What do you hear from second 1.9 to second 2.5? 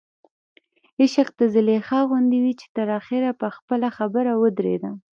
غوندې